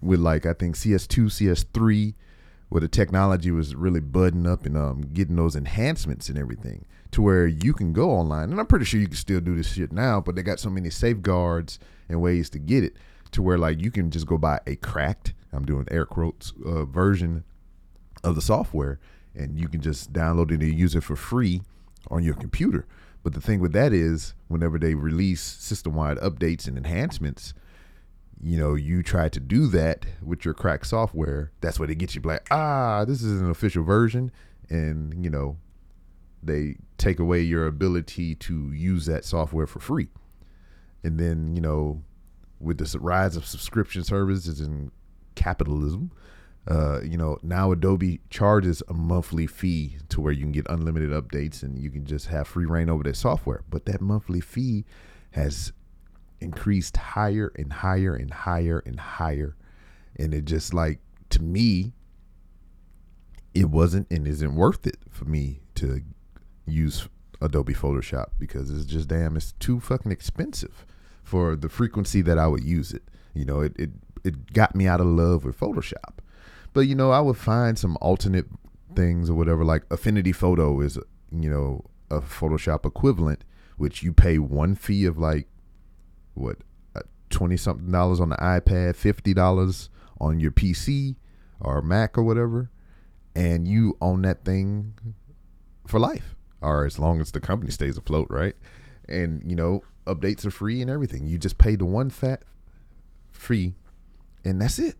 with 0.00 0.20
like 0.20 0.46
I 0.46 0.54
think 0.54 0.76
CS2, 0.76 1.26
CS3, 1.26 2.14
where 2.68 2.80
the 2.80 2.88
technology 2.88 3.50
was 3.50 3.74
really 3.74 4.00
budding 4.00 4.46
up 4.46 4.66
and 4.66 4.76
um, 4.76 5.00
getting 5.12 5.36
those 5.36 5.56
enhancements 5.56 6.28
and 6.28 6.38
everything 6.38 6.84
to 7.10 7.22
where 7.22 7.46
you 7.46 7.72
can 7.72 7.92
go 7.92 8.10
online. 8.10 8.50
And 8.50 8.60
I'm 8.60 8.66
pretty 8.66 8.84
sure 8.84 9.00
you 9.00 9.06
can 9.06 9.16
still 9.16 9.40
do 9.40 9.56
this 9.56 9.72
shit 9.72 9.92
now, 9.92 10.20
but 10.20 10.34
they 10.34 10.42
got 10.42 10.60
so 10.60 10.68
many 10.68 10.90
safeguards 10.90 11.78
and 12.08 12.20
ways 12.20 12.50
to 12.50 12.58
get 12.58 12.84
it 12.84 12.96
to 13.32 13.42
where 13.42 13.58
like 13.58 13.80
you 13.80 13.90
can 13.90 14.10
just 14.10 14.26
go 14.26 14.36
buy 14.36 14.60
a 14.66 14.76
cracked, 14.76 15.34
I'm 15.52 15.64
doing 15.64 15.86
air 15.90 16.04
quotes, 16.04 16.52
uh, 16.64 16.84
version 16.84 17.44
of 18.22 18.34
the 18.34 18.42
software 18.42 18.98
and 19.34 19.58
you 19.58 19.68
can 19.68 19.80
just 19.80 20.12
download 20.12 20.50
it 20.50 20.62
and 20.62 20.74
use 20.74 20.94
it 20.94 21.04
for 21.04 21.16
free 21.16 21.62
on 22.10 22.22
your 22.22 22.34
computer. 22.34 22.86
But 23.22 23.34
the 23.34 23.40
thing 23.40 23.60
with 23.60 23.72
that 23.72 23.92
is, 23.92 24.34
whenever 24.48 24.78
they 24.78 24.94
release 24.94 25.42
system 25.42 25.94
wide 25.94 26.18
updates 26.18 26.66
and 26.66 26.76
enhancements, 26.76 27.54
you 28.42 28.58
know, 28.58 28.74
you 28.74 29.02
try 29.02 29.28
to 29.28 29.40
do 29.40 29.66
that 29.68 30.06
with 30.22 30.44
your 30.44 30.54
crack 30.54 30.84
software, 30.84 31.50
that's 31.60 31.78
where 31.78 31.88
they 31.88 31.94
get 31.94 32.14
you 32.14 32.20
like, 32.22 32.46
ah, 32.50 33.04
this 33.04 33.22
is 33.22 33.40
an 33.40 33.50
official 33.50 33.82
version. 33.82 34.30
And, 34.70 35.24
you 35.24 35.30
know, 35.30 35.56
they 36.42 36.76
take 36.98 37.18
away 37.18 37.40
your 37.40 37.66
ability 37.66 38.34
to 38.36 38.72
use 38.72 39.06
that 39.06 39.24
software 39.24 39.66
for 39.66 39.80
free. 39.80 40.08
And 41.02 41.18
then, 41.18 41.54
you 41.54 41.60
know, 41.60 42.02
with 42.60 42.78
the 42.78 42.98
rise 42.98 43.36
of 43.36 43.44
subscription 43.44 44.04
services 44.04 44.60
and 44.60 44.90
capitalism, 45.34 46.12
uh, 46.68 47.00
you 47.02 47.16
know, 47.16 47.38
now 47.42 47.72
Adobe 47.72 48.20
charges 48.28 48.82
a 48.88 48.94
monthly 48.94 49.46
fee 49.46 49.96
to 50.10 50.20
where 50.20 50.32
you 50.32 50.42
can 50.42 50.52
get 50.52 50.66
unlimited 50.68 51.10
updates 51.10 51.62
and 51.62 51.78
you 51.78 51.90
can 51.90 52.04
just 52.04 52.26
have 52.26 52.46
free 52.46 52.66
rein 52.66 52.90
over 52.90 53.02
their 53.02 53.14
software. 53.14 53.64
But 53.70 53.86
that 53.86 54.00
monthly 54.00 54.40
fee 54.40 54.84
has 55.30 55.72
increased 56.40 56.96
higher 56.96 57.52
and 57.56 57.72
higher 57.72 58.14
and 58.14 58.32
higher 58.32 58.82
and 58.86 58.98
higher. 58.98 59.56
And 60.16 60.34
it 60.34 60.44
just 60.44 60.74
like, 60.74 61.00
to 61.30 61.42
me, 61.42 61.92
it 63.54 63.70
wasn't 63.70 64.06
and 64.10 64.26
isn't 64.26 64.54
worth 64.54 64.86
it 64.86 64.98
for 65.10 65.24
me 65.24 65.60
to 65.76 66.02
use 66.66 67.08
Adobe 67.40 67.74
Photoshop 67.74 68.30
because 68.38 68.70
it's 68.70 68.84
just 68.84 69.08
damn, 69.08 69.36
it's 69.36 69.52
too 69.52 69.80
fucking 69.80 70.12
expensive 70.12 70.86
for 71.22 71.56
the 71.56 71.68
frequency 71.68 72.20
that 72.22 72.38
I 72.38 72.46
would 72.46 72.64
use 72.64 72.92
it. 72.92 73.02
You 73.34 73.44
know, 73.44 73.60
it, 73.60 73.74
it, 73.78 73.90
it 74.24 74.52
got 74.52 74.74
me 74.74 74.86
out 74.86 75.00
of 75.00 75.06
love 75.06 75.44
with 75.44 75.58
Photoshop. 75.58 76.18
But, 76.72 76.82
you 76.82 76.94
know, 76.94 77.10
I 77.10 77.20
would 77.20 77.36
find 77.36 77.78
some 77.78 77.96
alternate 78.00 78.46
things 78.94 79.30
or 79.30 79.34
whatever, 79.34 79.64
like 79.64 79.84
Affinity 79.90 80.32
Photo 80.32 80.80
is, 80.80 80.98
you 81.30 81.50
know, 81.50 81.84
a 82.10 82.20
Photoshop 82.20 82.84
equivalent, 82.86 83.44
which 83.76 84.02
you 84.02 84.12
pay 84.12 84.38
one 84.38 84.74
fee 84.74 85.04
of 85.04 85.18
like, 85.18 85.48
what, 86.38 86.58
uh, 86.96 87.00
twenty 87.30 87.56
something 87.56 87.90
dollars 87.90 88.20
on 88.20 88.30
the 88.30 88.36
iPad, 88.36 88.96
fifty 88.96 89.34
dollars 89.34 89.90
on 90.20 90.40
your 90.40 90.50
PC 90.50 91.16
or 91.60 91.82
Mac 91.82 92.16
or 92.16 92.22
whatever, 92.22 92.70
and 93.34 93.66
you 93.66 93.96
own 94.00 94.22
that 94.22 94.44
thing 94.44 94.94
for 95.86 95.98
life, 95.98 96.36
or 96.60 96.84
as 96.84 96.98
long 96.98 97.20
as 97.20 97.32
the 97.32 97.40
company 97.40 97.70
stays 97.70 97.96
afloat, 97.96 98.28
right? 98.30 98.54
And 99.08 99.42
you 99.48 99.56
know, 99.56 99.82
updates 100.06 100.44
are 100.44 100.50
free 100.50 100.80
and 100.80 100.90
everything. 100.90 101.26
You 101.26 101.38
just 101.38 101.58
pay 101.58 101.76
the 101.76 101.84
one 101.84 102.10
fat 102.10 102.42
fee, 103.30 103.74
and 104.44 104.60
that's 104.60 104.78
it. 104.78 104.96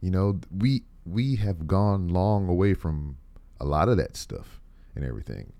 You 0.00 0.10
know, 0.10 0.40
we 0.56 0.84
we 1.06 1.36
have 1.36 1.66
gone 1.66 2.08
long 2.08 2.48
away 2.48 2.74
from 2.74 3.16
a 3.60 3.64
lot 3.64 3.88
of 3.88 3.96
that 3.98 4.16
stuff 4.16 4.60
and 4.94 5.04
everything, 5.04 5.52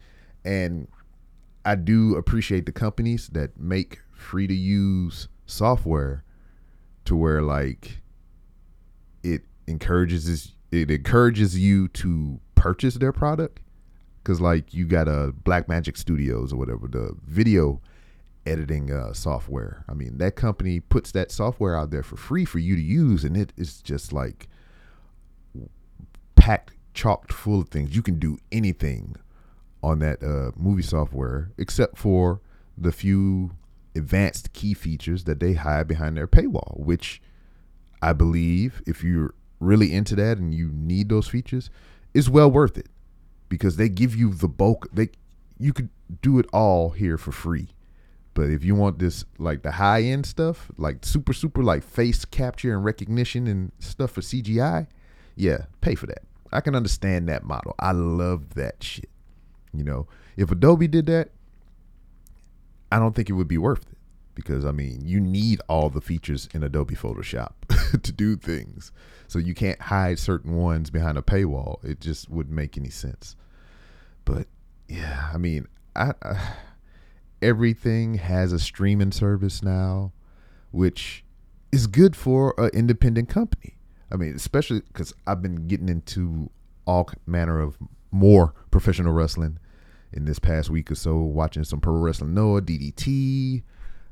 and 0.44 0.88
I 1.64 1.74
do 1.74 2.16
appreciate 2.16 2.66
the 2.66 2.72
companies 2.72 3.28
that 3.28 3.58
make 3.58 4.00
free 4.20 4.46
to 4.46 4.54
use 4.54 5.28
software 5.46 6.24
to 7.04 7.16
where 7.16 7.42
like 7.42 8.02
it 9.22 9.42
encourages 9.66 10.52
it 10.70 10.90
encourages 10.90 11.58
you 11.58 11.88
to 11.88 12.40
purchase 12.54 12.94
their 12.94 13.12
product? 13.12 13.60
Because 14.22 14.40
like 14.40 14.72
you 14.74 14.86
got 14.86 15.08
a 15.08 15.32
black 15.44 15.68
magic 15.68 15.96
studios 15.96 16.52
or 16.52 16.56
whatever 16.56 16.86
the 16.86 17.16
video 17.24 17.80
editing 18.46 18.92
uh, 18.92 19.12
software. 19.12 19.84
I 19.88 19.94
mean 19.94 20.18
that 20.18 20.36
company 20.36 20.80
puts 20.80 21.12
that 21.12 21.30
software 21.30 21.76
out 21.76 21.90
there 21.90 22.02
for 22.02 22.16
free 22.16 22.44
for 22.44 22.58
you 22.58 22.76
to 22.76 22.82
use 22.82 23.24
and 23.24 23.36
it 23.36 23.52
is 23.56 23.80
just 23.80 24.12
like 24.12 24.48
packed 26.36 26.74
chocked 26.94 27.32
full 27.32 27.60
of 27.60 27.68
things. 27.68 27.94
You 27.94 28.02
can 28.02 28.18
do 28.18 28.38
anything 28.50 29.16
on 29.82 29.98
that 30.00 30.22
uh, 30.22 30.52
movie 30.56 30.82
software 30.82 31.50
except 31.58 31.96
for 31.98 32.40
the 32.76 32.92
few 32.92 33.52
advanced 33.94 34.52
key 34.52 34.74
features 34.74 35.24
that 35.24 35.40
they 35.40 35.54
hide 35.54 35.88
behind 35.88 36.16
their 36.16 36.28
paywall, 36.28 36.78
which 36.78 37.20
I 38.02 38.12
believe 38.12 38.82
if 38.86 39.02
you're 39.02 39.34
really 39.58 39.92
into 39.92 40.16
that 40.16 40.38
and 40.38 40.54
you 40.54 40.70
need 40.72 41.08
those 41.08 41.28
features, 41.28 41.70
is 42.14 42.30
well 42.30 42.50
worth 42.50 42.78
it 42.78 42.88
because 43.48 43.76
they 43.76 43.88
give 43.88 44.16
you 44.16 44.32
the 44.32 44.48
bulk. 44.48 44.88
They 44.92 45.10
you 45.58 45.72
could 45.72 45.90
do 46.22 46.38
it 46.38 46.46
all 46.52 46.90
here 46.90 47.18
for 47.18 47.32
free. 47.32 47.68
But 48.32 48.48
if 48.48 48.64
you 48.64 48.74
want 48.74 48.98
this 48.98 49.24
like 49.38 49.62
the 49.62 49.72
high 49.72 50.02
end 50.02 50.24
stuff, 50.24 50.70
like 50.78 51.04
super 51.04 51.32
super 51.32 51.62
like 51.62 51.82
face 51.84 52.24
capture 52.24 52.74
and 52.74 52.84
recognition 52.84 53.46
and 53.46 53.72
stuff 53.78 54.12
for 54.12 54.22
CGI, 54.22 54.86
yeah, 55.36 55.66
pay 55.80 55.94
for 55.94 56.06
that. 56.06 56.22
I 56.52 56.60
can 56.60 56.74
understand 56.74 57.28
that 57.28 57.44
model. 57.44 57.74
I 57.78 57.92
love 57.92 58.54
that 58.54 58.82
shit. 58.82 59.10
You 59.72 59.84
know, 59.84 60.08
if 60.36 60.50
Adobe 60.50 60.88
did 60.88 61.06
that, 61.06 61.30
I 62.90 62.98
don't 62.98 63.14
think 63.14 63.30
it 63.30 63.34
would 63.34 63.48
be 63.48 63.58
worth 63.58 63.86
it 63.90 63.98
because 64.34 64.64
I 64.64 64.72
mean, 64.72 65.02
you 65.04 65.20
need 65.20 65.60
all 65.68 65.90
the 65.90 66.00
features 66.00 66.48
in 66.54 66.62
Adobe 66.62 66.94
Photoshop 66.94 67.52
to 68.02 68.12
do 68.12 68.36
things. 68.36 68.92
So 69.28 69.38
you 69.38 69.54
can't 69.54 69.80
hide 69.80 70.18
certain 70.18 70.56
ones 70.56 70.90
behind 70.90 71.18
a 71.18 71.22
paywall. 71.22 71.82
It 71.84 72.00
just 72.00 72.28
wouldn't 72.30 72.54
make 72.54 72.76
any 72.76 72.90
sense. 72.90 73.36
But 74.24 74.46
yeah, 74.88 75.30
I 75.32 75.38
mean, 75.38 75.66
I, 75.94 76.12
I 76.22 76.54
everything 77.42 78.14
has 78.14 78.52
a 78.52 78.58
streaming 78.58 79.12
service 79.12 79.62
now, 79.62 80.12
which 80.70 81.24
is 81.72 81.86
good 81.86 82.16
for 82.16 82.54
an 82.58 82.70
independent 82.72 83.28
company. 83.28 83.76
I 84.12 84.16
mean, 84.16 84.34
especially 84.34 84.80
because 84.80 85.14
I've 85.26 85.40
been 85.40 85.68
getting 85.68 85.88
into 85.88 86.50
all 86.86 87.08
manner 87.26 87.60
of 87.60 87.78
more 88.10 88.54
professional 88.70 89.12
wrestling 89.12 89.58
in 90.12 90.24
this 90.24 90.38
past 90.38 90.70
week 90.70 90.90
or 90.90 90.94
so, 90.94 91.16
watching 91.16 91.64
some 91.64 91.80
Pro 91.80 91.94
Wrestling 91.94 92.34
Noah, 92.34 92.62
DDT, 92.62 93.62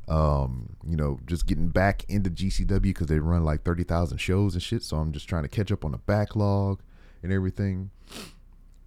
um, 0.09 0.77
you 0.89 0.97
know, 0.97 1.19
just 1.27 1.47
getting 1.47 1.69
back 1.69 2.05
into 2.09 2.31
GCW 2.31 2.81
because 2.81 3.09
they 3.09 3.19
run 3.19 3.45
like 3.45 3.63
30,000 3.63 4.19
shows 4.19 4.55
and 4.55 4.63
shit. 4.63 4.83
So 4.83 4.97
I'm 4.97 5.13
just 5.13 5.29
trying 5.29 5.43
to 5.43 5.49
catch 5.49 5.71
up 5.71 5.85
on 5.85 5.93
the 5.93 5.99
backlog 5.99 6.81
and 7.23 7.33
everything 7.33 7.91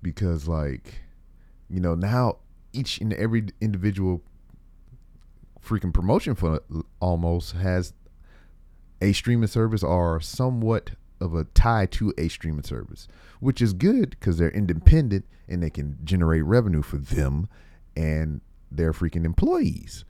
because, 0.01 0.47
like, 0.47 1.01
you 1.69 1.79
know, 1.79 1.95
now 1.95 2.37
each 2.73 2.99
and 2.99 3.13
every 3.13 3.47
individual 3.59 4.21
freaking 5.63 5.93
promotion 5.93 6.33
for 6.33 6.61
almost 6.99 7.53
has 7.53 7.93
a 9.01 9.13
streaming 9.13 9.47
service 9.47 9.83
or 9.83 10.19
somewhat 10.21 10.91
of 11.21 11.35
a 11.35 11.45
tie 11.45 11.85
to 11.85 12.13
a 12.17 12.27
streaming 12.27 12.63
service, 12.63 13.07
which 13.39 13.61
is 13.61 13.73
good 13.73 14.09
because 14.11 14.37
they're 14.37 14.49
independent 14.49 15.25
and 15.47 15.61
they 15.61 15.69
can 15.69 15.97
generate 16.03 16.43
revenue 16.43 16.81
for 16.81 16.97
them 16.97 17.47
and 17.95 18.41
their 18.71 18.91
freaking 18.91 19.23
employees. 19.25 20.03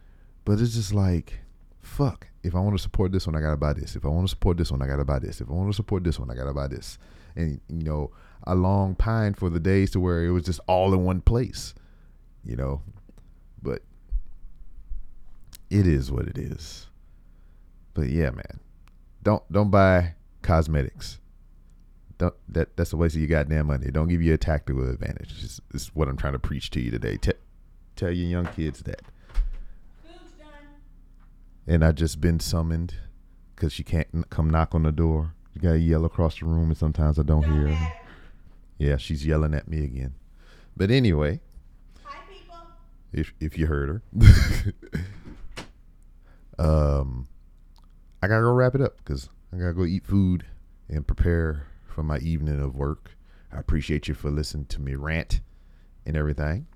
But 0.45 0.59
it's 0.59 0.75
just 0.75 0.93
like, 0.93 1.39
fuck. 1.81 2.27
If 2.43 2.55
I 2.55 2.59
want 2.59 2.75
to 2.75 2.81
support 2.81 3.11
this 3.11 3.27
one, 3.27 3.35
I 3.35 3.41
gotta 3.41 3.57
buy 3.57 3.73
this. 3.73 3.95
If 3.95 4.05
I 4.05 4.07
want 4.07 4.25
to 4.27 4.29
support 4.29 4.57
this 4.57 4.71
one, 4.71 4.81
I 4.81 4.87
gotta 4.87 5.05
buy 5.05 5.19
this. 5.19 5.41
If 5.41 5.49
I 5.49 5.53
want 5.53 5.69
to 5.69 5.75
support 5.75 6.03
this 6.03 6.17
one, 6.17 6.31
I 6.31 6.35
gotta 6.35 6.53
buy 6.53 6.67
this. 6.67 6.97
And 7.35 7.59
you 7.67 7.83
know, 7.83 8.11
I 8.45 8.53
long 8.53 8.95
pine 8.95 9.35
for 9.35 9.49
the 9.49 9.59
days 9.59 9.91
to 9.91 9.99
where 9.99 10.23
it 10.23 10.31
was 10.31 10.43
just 10.43 10.59
all 10.67 10.93
in 10.93 11.03
one 11.03 11.21
place. 11.21 11.75
You 12.43 12.55
know, 12.55 12.81
but 13.61 13.83
it 15.69 15.85
is 15.85 16.11
what 16.11 16.27
it 16.27 16.37
is. 16.37 16.87
But 17.93 18.09
yeah, 18.09 18.31
man, 18.31 18.59
don't 19.21 19.43
don't 19.51 19.69
buy 19.69 20.15
cosmetics. 20.41 21.19
Don't, 22.17 22.35
that 22.49 22.75
that's 22.77 22.93
a 22.93 22.97
waste 22.97 23.15
of 23.15 23.21
your 23.21 23.29
goddamn 23.29 23.67
money. 23.67 23.89
Don't 23.91 24.07
give 24.07 24.21
you 24.21 24.33
a 24.33 24.37
tactical 24.37 24.87
advantage. 24.89 25.33
It's, 25.43 25.59
it's 25.73 25.95
what 25.95 26.07
I'm 26.07 26.17
trying 26.17 26.33
to 26.33 26.39
preach 26.39 26.69
to 26.71 26.79
you 26.79 26.91
today. 26.91 27.17
T- 27.17 27.31
tell 27.95 28.11
your 28.11 28.27
young 28.27 28.45
kids 28.47 28.83
that. 28.83 29.01
And 31.67 31.85
I 31.85 31.91
just 31.91 32.19
been 32.19 32.39
summoned 32.39 32.95
because 33.55 33.71
she 33.71 33.83
can't 33.83 34.29
come 34.29 34.49
knock 34.49 34.73
on 34.75 34.83
the 34.83 34.91
door. 34.91 35.33
You 35.53 35.61
gotta 35.61 35.79
yell 35.79 36.05
across 36.05 36.39
the 36.39 36.45
room, 36.45 36.69
and 36.69 36.77
sometimes 36.77 37.19
I 37.19 37.23
don't 37.23 37.43
hear 37.43 37.73
her. 37.73 37.93
Yeah, 38.77 38.97
she's 38.97 39.25
yelling 39.25 39.53
at 39.53 39.67
me 39.67 39.83
again. 39.83 40.15
But 40.75 40.89
anyway, 40.89 41.39
if 43.13 43.33
if 43.39 43.57
you 43.57 43.67
heard 43.67 44.01
her, 44.17 44.73
um, 46.59 47.27
I 48.23 48.27
gotta 48.27 48.41
go 48.41 48.51
wrap 48.51 48.75
it 48.75 48.81
up 48.81 48.97
because 48.97 49.29
I 49.53 49.57
gotta 49.57 49.73
go 49.73 49.83
eat 49.83 50.05
food 50.05 50.45
and 50.87 51.05
prepare 51.05 51.67
for 51.85 52.03
my 52.03 52.19
evening 52.19 52.61
of 52.61 52.77
work. 52.77 53.17
I 53.51 53.59
appreciate 53.59 54.07
you 54.07 54.13
for 54.13 54.31
listening 54.31 54.65
to 54.67 54.81
me 54.81 54.95
rant 54.95 55.41
and 56.05 56.15
everything. 56.15 56.67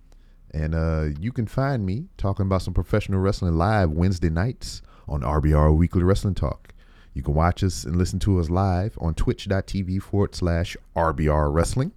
And 0.51 0.75
uh, 0.75 1.05
you 1.17 1.31
can 1.31 1.47
find 1.47 1.85
me 1.85 2.07
talking 2.17 2.45
about 2.45 2.63
some 2.63 2.73
professional 2.73 3.21
wrestling 3.21 3.55
live 3.57 3.91
Wednesday 3.91 4.29
nights 4.29 4.81
on 5.07 5.21
RBR 5.21 5.75
Weekly 5.75 6.03
Wrestling 6.03 6.35
Talk. 6.35 6.73
You 7.13 7.23
can 7.23 7.33
watch 7.33 7.63
us 7.63 7.85
and 7.85 7.95
listen 7.95 8.19
to 8.19 8.39
us 8.39 8.49
live 8.49 8.97
on 8.99 9.13
twitch.tv 9.13 10.01
forward 10.01 10.35
slash 10.35 10.75
RBR 10.97 11.53
Wrestling. 11.53 11.93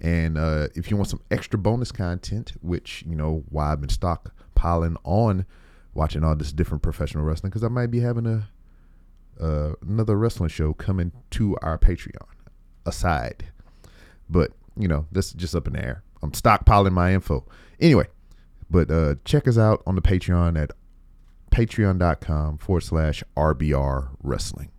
And 0.00 0.36
uh, 0.36 0.66
if 0.74 0.90
you 0.90 0.96
want 0.96 1.10
some 1.10 1.22
extra 1.30 1.60
bonus 1.60 1.92
content, 1.92 2.54
which, 2.60 3.04
you 3.06 3.14
know, 3.14 3.44
why 3.50 3.70
I've 3.70 3.80
been 3.80 3.88
stockpiling 3.88 4.96
on 5.04 5.46
watching 5.94 6.24
all 6.24 6.34
this 6.34 6.52
different 6.52 6.82
professional 6.82 7.22
wrestling, 7.22 7.50
because 7.50 7.62
I 7.62 7.68
might 7.68 7.92
be 7.92 8.00
having 8.00 8.26
a 8.26 8.48
uh, 9.40 9.72
another 9.82 10.16
wrestling 10.16 10.48
show 10.48 10.72
coming 10.72 11.12
to 11.30 11.56
our 11.62 11.78
Patreon 11.78 12.26
aside. 12.84 13.46
But, 14.28 14.52
you 14.76 14.88
know, 14.88 15.06
this 15.12 15.26
is 15.26 15.32
just 15.34 15.54
up 15.54 15.66
in 15.66 15.74
the 15.74 15.84
air. 15.84 16.02
I'm 16.22 16.32
stockpiling 16.32 16.92
my 16.92 17.14
info. 17.14 17.44
Anyway, 17.80 18.06
but 18.70 18.90
uh, 18.90 19.16
check 19.24 19.46
us 19.46 19.58
out 19.58 19.82
on 19.86 19.94
the 19.94 20.02
Patreon 20.02 20.60
at 20.60 20.72
patreon.com 21.50 22.58
forward 22.58 22.82
slash 22.82 23.22
RBR 23.36 24.10
wrestling. 24.22 24.70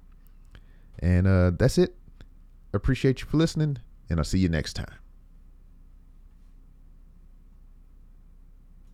And 0.99 1.27
uh, 1.27 1.51
that's 1.57 1.77
it. 1.77 1.95
Appreciate 2.73 3.21
you 3.21 3.27
for 3.27 3.37
listening, 3.37 3.77
and 4.09 4.19
I'll 4.19 4.25
see 4.25 4.39
you 4.39 4.49
next 4.49 4.73
time. 4.73 5.06